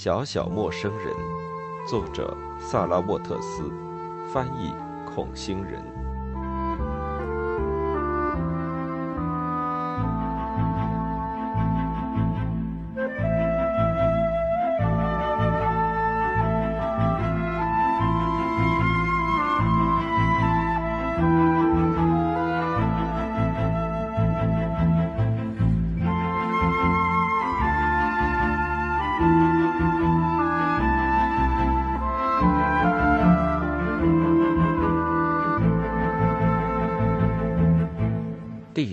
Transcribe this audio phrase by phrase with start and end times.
[0.00, 1.12] 小小陌生人，
[1.84, 3.68] 作者萨拉沃特斯，
[4.32, 4.72] 翻译
[5.04, 5.97] 孔星人。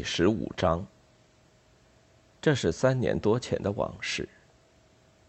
[0.06, 0.86] 十五章。
[2.40, 4.30] 这是三年多前的往事。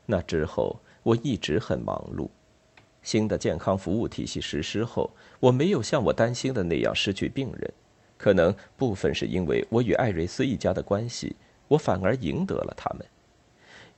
[0.05, 2.29] 那之后，我一直很忙碌。
[3.03, 7.73] 新的健康服务体系实施后，我没有像我担心的那样失去病人。
[8.19, 11.35] 可能部分是因为我与艾瑞斯一家的关系，
[11.69, 13.07] 我反而赢得了他们。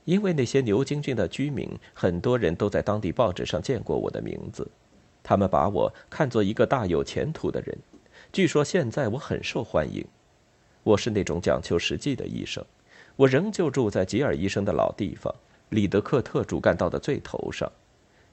[0.05, 4.65] 因为那些牛津郡的居民，很多人都在当地报纸上见过我的名字，
[5.21, 7.77] 他们把我看作一个大有前途的人。
[8.31, 10.05] 据说现在我很受欢迎。
[10.83, 12.63] 我是那种讲求实际的医生，
[13.15, 15.33] 我仍旧住在吉尔医生的老地方，
[15.69, 17.71] 里德克特主干道的最头上。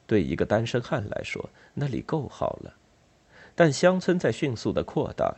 [0.07, 2.73] 对一个单身汉来说，那里够好了。
[3.57, 5.35] 但乡村在迅速的扩大，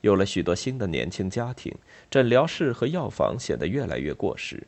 [0.00, 1.74] 有了许多新的年轻家庭，
[2.10, 4.66] 诊疗室和药房显得越来越过时。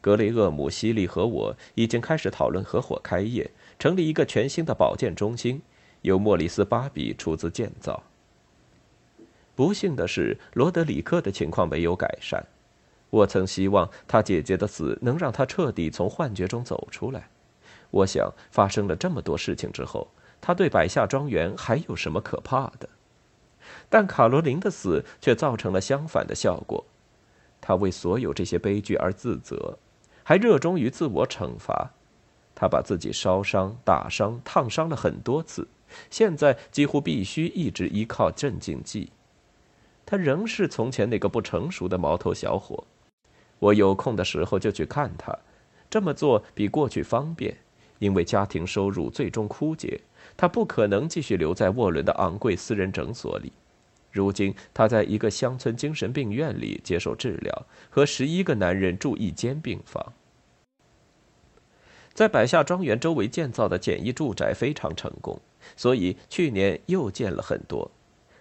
[0.00, 5.60] 格雷厄姆、西利和我已经开始讨论合伙开业，成立一个全新的保健中心，
[6.02, 8.00] 由莫里斯·巴比出资建造。
[9.58, 12.46] 不幸的是，罗德里克的情况没有改善。
[13.10, 17.28] 我曾希望他姐姐的死能让他彻底从幻觉中走出来。
[17.90, 20.06] 我想，发生了这么多事情之后，
[20.40, 22.88] 他对百夏庄园还有什么可怕的？
[23.88, 26.84] 但卡罗琳的死却造成了相反的效果。
[27.60, 29.76] 他为所有这些悲剧而自责，
[30.22, 31.90] 还热衷于自我惩罚。
[32.54, 35.66] 他把自己烧伤、打伤、烫伤了很多次，
[36.10, 39.10] 现在几乎必须一直依靠镇静剂。
[40.10, 42.82] 他仍是从前那个不成熟的毛头小伙。
[43.58, 45.38] 我有空的时候就去看他，
[45.90, 47.54] 这么做比过去方便，
[47.98, 50.00] 因为家庭收入最终枯竭，
[50.34, 53.52] 他不可能继续留在沃伦的昂贵私人诊所里。
[54.10, 60.14] 如今他在一个乡村精神病院里接受治疗，和十一个男人住一间病房。
[62.14, 65.38] 在百夏庄园周围建造的简易住宅非常成功，
[65.76, 67.90] 所以去年又建了很多。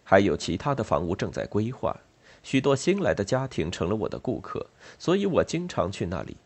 [0.09, 1.93] 还有其他的房屋正在规划，
[2.41, 4.65] 许多新来的家庭成了我的顾客，
[4.97, 6.37] 所以我经常去那里。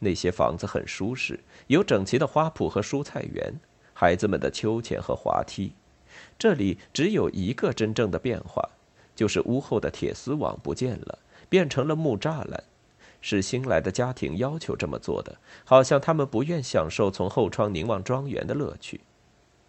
[0.00, 3.54] 那些房子很舒适，有整齐的花圃和蔬菜园，
[3.94, 5.72] 孩子们的秋千和滑梯。
[6.36, 8.68] 这里只有一个真正的变化，
[9.14, 12.60] 就是屋后的铁丝网不见了，变成了木栅栏。
[13.20, 19.00] 是新来的家庭要求这么做的，好像他们不愿享受从后窗凝望庄园的乐趣。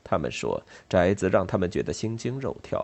[0.04, 2.84] 他们说，宅子让他们觉得心惊肉跳。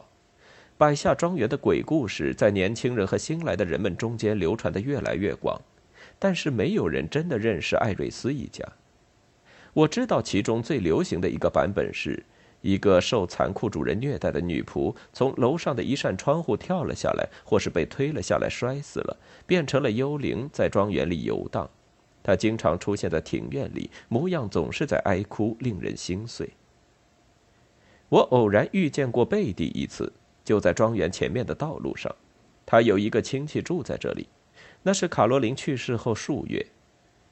[0.76, 5.62] 百下庄园的鬼故事在年轻人和新来的人们中间流传的越来越广，
[6.18, 8.66] 但是没有人真的认识艾瑞斯一家。
[9.74, 12.24] 我知道其中最流行的一个版本是，
[12.62, 21.70] 一个受残酷主人虐待的女仆从楼上的一扇窗户跳了下来，或是被推了下来摔死了，变成了幽灵在庄园里游荡。
[22.24, 26.50] 她经常出现在庭院里，模样总是在哀哭，令人心碎。
[28.10, 30.12] 我偶然遇见过贝蒂一次。
[30.44, 32.14] 就在庄园前面的道路上，
[32.66, 34.28] 他有一个亲戚住在这里。
[34.84, 36.66] 那是卡罗琳去世后数月，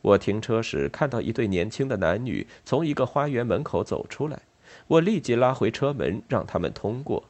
[0.01, 4.41] 我停车时看到一对年轻的男女从一个花园门口走出来，
[4.87, 7.25] 我立即拉回车门让他们通过。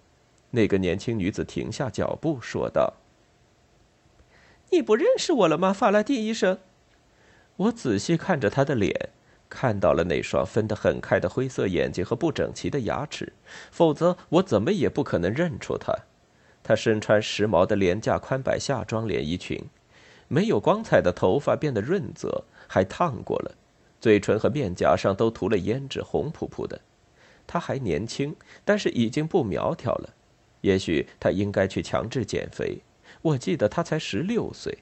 [0.52, 2.94] 那个年轻女子停下脚步说道
[4.70, 6.60] ：“你不认识我了吗，法拉第医生？”
[7.58, 9.10] 我仔细看着他的脸。
[9.52, 13.34] 看到了那双分得很开的灰色眼睛和不整齐的牙齿，
[13.70, 15.94] 否则我怎么也不可能认出他。
[16.64, 19.62] 他身穿时髦的廉价宽摆夏装连衣裙，
[20.30, 23.52] 没有光彩的头发变得润泽，还烫过了，
[24.00, 26.80] 嘴唇和面颊上都涂了胭脂，红扑扑的。
[27.46, 28.34] 他还年轻，
[28.64, 30.14] 但是已经不苗条了。
[30.62, 32.82] 也许他应该去强制减肥。
[33.22, 34.78] 我记得他才十六岁。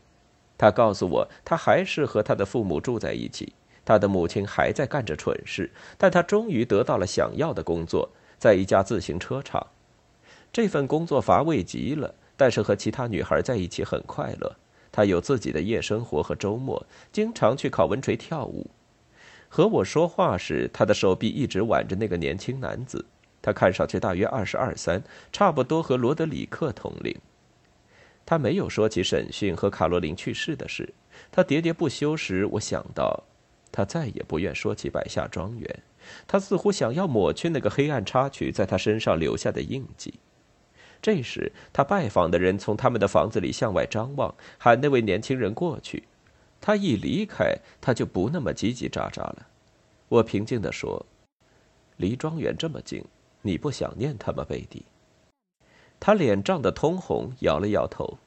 [0.57, 3.53] 他告诉我，他还是和他的父母住在一起。
[3.89, 8.07] 他的母亲还在干着蠢事，但他终于得到了想要的工作，
[8.37, 9.65] 在一家自行车厂。
[10.53, 14.55] 这份工作乏味极了，但是和其他女孩在一起很快乐。
[14.91, 18.69] 他有自己的夜生活和周末，经常去考文垂跳舞。
[19.47, 23.03] 和我说话时，他的手臂一直挽着那个年轻男子。
[23.41, 25.01] 他看上去大约二十二三，
[25.31, 27.15] 差不多和罗德里克同龄。
[28.23, 30.93] 他没有说起审讯和卡罗琳去世的事。
[31.31, 33.23] 他喋喋不休时，我想到。
[33.71, 35.79] 他再也不愿说起百下庄园，
[36.27, 40.15] 他似乎想要抹去那个黑暗插曲在他身上留下的印记。
[41.01, 46.03] 这时，他拜访的人从他们的房子里向外张望，喊那位年轻人过去。
[46.59, 49.47] 他一离开，他就不那么叽叽喳喳了。
[50.09, 51.05] 我平静地说
[51.95, 53.05] ：“离庄园这么近，
[53.43, 54.83] 你不想念他吗，贝蒂？”
[56.01, 58.17] 他脸涨得通红，摇了摇头：“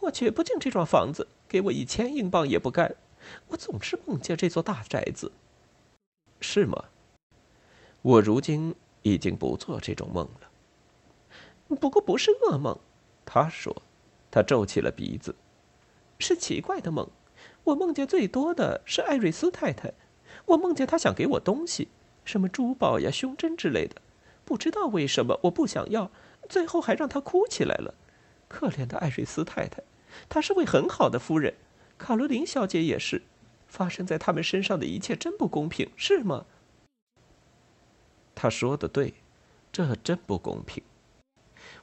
[0.00, 2.94] 我绝不进这幢房子，给我一千英镑也不干。
[3.48, 5.32] 我总是梦见这座大宅子。”
[6.40, 6.84] 是吗？
[8.02, 11.76] 我如今已经不做这种梦了。
[11.76, 12.78] 不过不是噩梦，
[13.24, 13.82] 他说，
[14.30, 15.34] 他皱起了鼻子，
[16.18, 17.08] 是奇怪的梦。
[17.64, 19.92] 我梦见最多的是艾瑞斯太太，
[20.46, 21.88] 我梦见她想给我东西，
[22.24, 23.96] 什么珠宝呀、胸针之类的，
[24.44, 26.10] 不知道为什么我不想要，
[26.48, 27.94] 最后还让她哭起来了。
[28.48, 29.82] 可怜的艾瑞斯太太，
[30.28, 31.54] 她是位很好的夫人，
[32.00, 33.22] 卡罗琳小姐也是。
[33.68, 36.46] 发生在他们身上的一切真不公平，是吗？
[38.34, 39.14] 他说的对，
[39.70, 40.82] 这真不公平。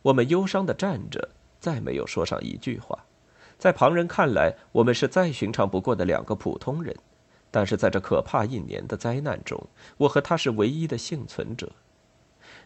[0.01, 1.29] 我们忧伤的站着，
[1.61, 3.05] 再没有说上一句话。
[3.57, 6.93] 在旁人看来，我们是再寻常不过的两个普通人，
[7.49, 11.71] 但是在这可怕一年的灾难中，我和他是唯一的幸存者。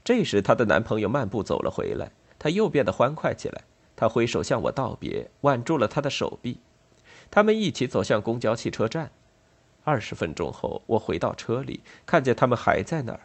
[0.04, 3.62] 这时，她的男朋友漫步走了回来，他又变得欢快起来。
[3.96, 6.58] 他挥手向我道别，挽住了他的手臂。
[7.32, 9.12] 他们一起走向公交汽车站。
[9.84, 13.22] 二十分钟后，我回到车里，看见他们还在那儿。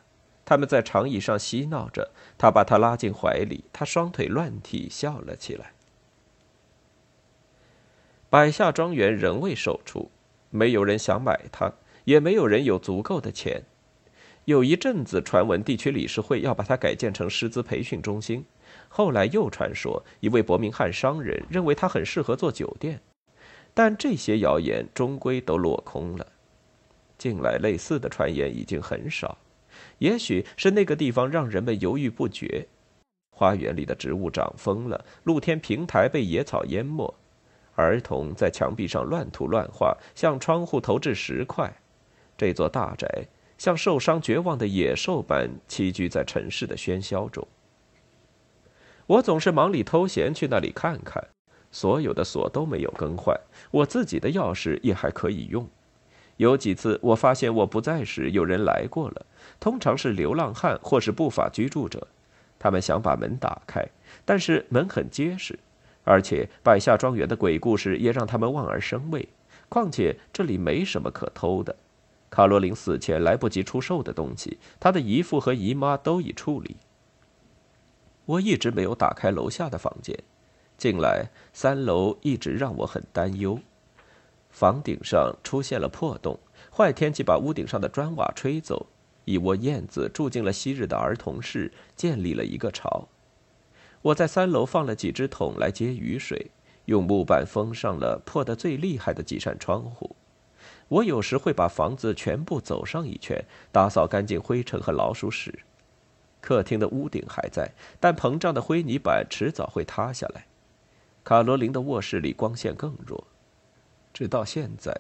[0.47, 5.73] 他们在长椅上嬉闹着，他把她拉进怀里，他双腿乱踢，笑了起来。
[8.31, 10.11] 百下庄园仍未售出，
[10.51, 11.73] 没有人想买它，
[12.05, 13.65] 也没有人有足够的钱。
[14.45, 18.45] 有一阵子传闻地区理事会要把它改建成师资培训中心，
[18.89, 23.01] 后来又传说一位伯明翰商人认为它很适合做酒店，
[23.77, 26.27] 但这些谣言终归都落空了。
[27.19, 29.37] 近来类似的传言已经很少。
[29.99, 32.67] 也许是那个地方让人们犹豫不决，
[33.37, 37.15] 花园里的植物长疯了，露天平台被野草淹没，
[37.75, 41.71] 儿童在墙壁上乱涂乱画，向窗户投掷石块。
[42.35, 43.27] 这座大宅
[43.59, 47.47] 像受伤绝望的野兽般栖居在城市的喧嚣中。
[49.07, 51.23] 我总是忙里偷闲去那里看看，
[51.77, 53.39] 所有的锁都没有更换，
[53.71, 55.69] 我自己的钥匙也还可以用。
[56.39, 59.27] 有几次我发现我不在时，有人来过了。
[59.61, 62.09] 通常是流浪汉或是不法居住者，
[62.59, 63.87] 他们想把门打开，
[64.25, 65.59] 但是门很结实，
[66.05, 69.29] 而且百下庄园的鬼故事也让他们望而生畏。
[69.69, 71.77] 况且这里没什么可偷的，
[72.31, 76.77] 卡罗琳死前来不及出售的东西，她的姨父和姨妈都已处理。
[78.25, 80.19] 我一直没有打开楼下的房间，
[80.79, 83.59] 近来三楼一直让我很担忧，
[84.51, 86.39] 房顶上出现了破洞，
[86.71, 88.87] 坏天气把屋顶上的砖瓦吹走。
[89.25, 93.09] 一窝燕子住进了昔日的儿童室，建立了一个巢。
[94.03, 96.51] 我在三楼放了几只桶来接雨水，
[96.85, 100.15] 用木板封上了破得最厉害的几扇窗户。
[100.89, 105.59] 我有时会把房子全部走上一圈，打扫干净灰尘和老鼠屎。
[106.41, 110.47] 客厅的屋顶还在，但膨胀的灰泥板迟早会塌下来。
[111.27, 113.27] 卡罗琳的卧室里光线更弱。
[114.15, 114.97] 直到现在，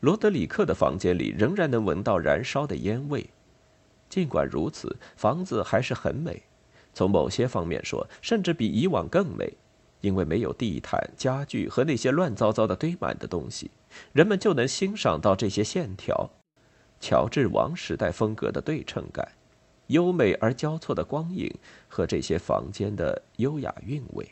[0.00, 3.30] 罗德里克的房间里仍然能闻到燃烧的烟味。
[4.06, 6.42] 尽管如此，房子还是很美。
[6.92, 9.54] 从某些方面说，甚至比以往更美，
[10.02, 13.70] 因为没有地毯、家具和那些乱糟糟的堆满的东西，
[14.12, 16.28] 人们就能欣赏到这些线条、
[17.00, 19.26] 乔治王时代风格的对称感、
[19.86, 21.50] 优美而交错的光影
[21.88, 24.30] 和这些房间的优雅韵味。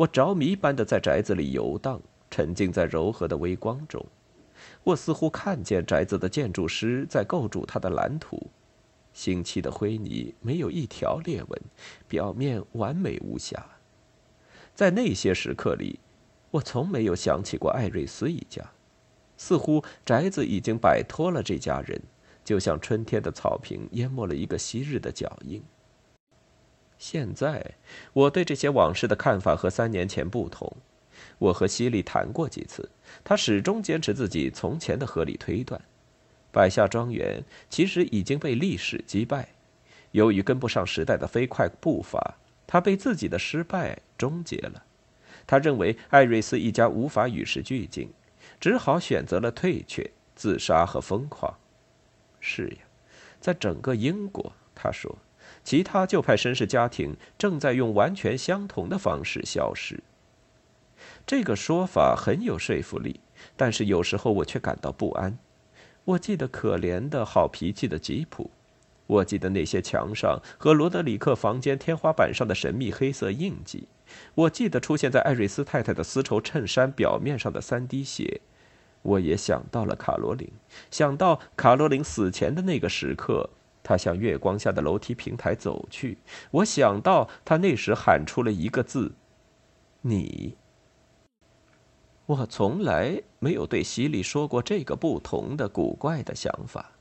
[0.00, 4.02] 我着迷般的在宅子里游荡，沉浸在柔和的微光中。
[4.82, 8.50] 我似乎看见宅子的建筑师在构筑他的蓝图，
[9.12, 11.62] 新砌的灰泥没有一条裂纹，
[12.08, 13.62] 表面完美无瑕。
[14.74, 16.00] 在那些时刻里，
[16.50, 18.64] 我从没有想起过艾瑞斯一家，
[19.36, 22.00] 似乎宅子已经摆脱了这家人，
[22.42, 25.62] 就像春天的草坪淹没了一个昔日的脚印。
[27.00, 27.76] 现在，
[28.12, 30.76] 我对这些往事的看法和三年前不同。
[31.38, 32.90] 我和西利谈过几次，
[33.24, 35.80] 他始终坚持自己从前的合理推断：
[36.52, 39.48] 百下庄园其实已经被历史击败。
[40.10, 44.84] 由于跟不上时代的飞快步伐，他被自己的失败终结了。
[45.46, 48.12] 他认为艾瑞斯一家无法与时俱进，
[48.60, 51.56] 只好选择了退却、自杀和疯狂。
[52.40, 52.76] 是呀，
[53.40, 55.16] 在整个英国，他说，
[55.70, 60.02] 其他旧派绅士家庭正在用完全相同的方式消失。
[61.24, 63.20] 这个说法很有说服力，
[63.56, 65.38] 但是有时候我却感到不安。
[66.04, 68.50] 我记得可怜的好脾气的吉普，
[69.06, 73.86] 我记得那些墙上和罗德里克房间天花板上的神秘黑色印记，
[74.34, 78.40] 我记得出现在艾瑞斯太太的丝绸衬衫表面上的三滴血。
[79.02, 80.50] 我也想到了卡罗琳，
[80.90, 83.50] 想到卡罗琳死前的那个时刻，
[83.82, 86.18] 他向月光下的楼梯平台走去。
[86.50, 89.12] 我想到他那时喊出了一个字
[90.02, 90.56] ：“你。”
[92.26, 96.92] 我从来没有对西里说过这个不同的、古怪的想法。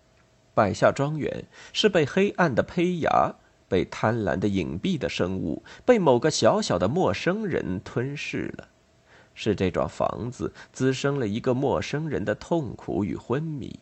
[0.56, 3.36] 百下庄园是被黑暗的胚芽、
[3.68, 8.68] 被贪婪的隐蔽的生物、被某个小小的陌生人吞噬了。
[9.36, 13.80] 是这幢房子滋生了一个陌生人的痛苦与昏迷。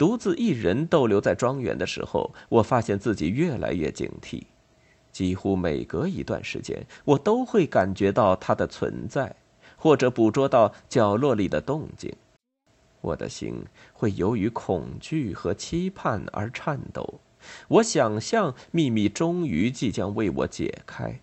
[0.00, 4.44] 独自一人逗留在庄园的时候，我发现自己越来越警惕。
[5.12, 9.36] 几乎每隔一段时间，我都会感觉到它的存在，
[9.76, 12.10] 或者捕捉到角落里的动静。
[13.02, 17.20] 我的心会由于恐惧和期盼而颤抖。
[17.68, 21.20] 我想象秘密终于即将为我解开。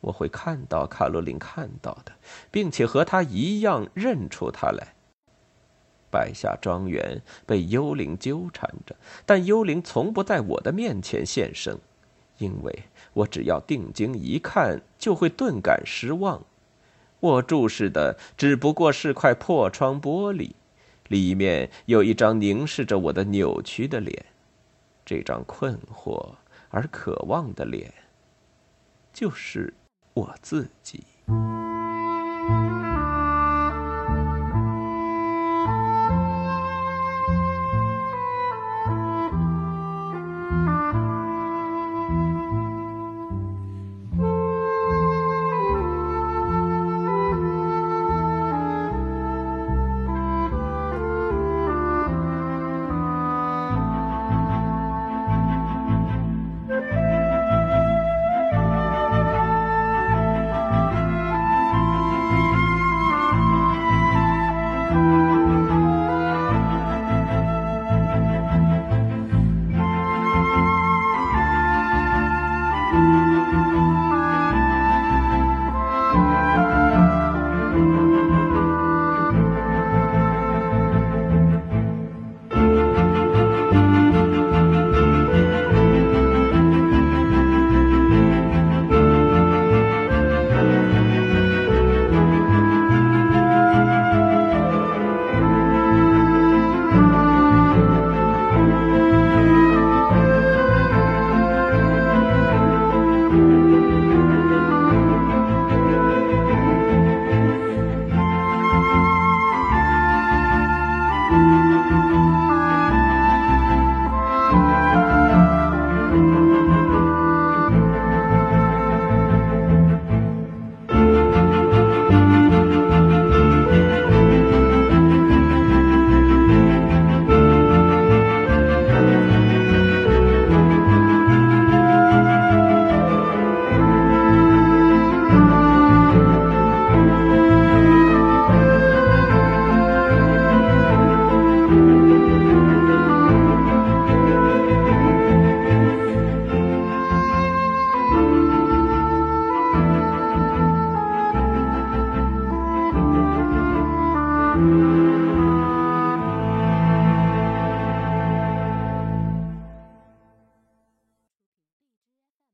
[0.00, 2.12] 我会看到卡罗琳看到的，
[2.52, 4.94] 并且和他一样认出他来。
[6.10, 11.78] 百下庄园被幽灵纠缠着，但幽灵从不在我的面前现身，
[12.38, 16.42] 因为我只要定睛一看，就会顿感失望。
[17.20, 20.52] 我注视的只不过是块破窗玻璃，
[21.08, 24.26] 里面有一张凝视着我的扭曲的脸，
[25.04, 26.34] 这张困惑
[26.70, 27.92] 而渴望的脸，
[29.12, 29.74] 就是。
[30.16, 31.04] 我自己。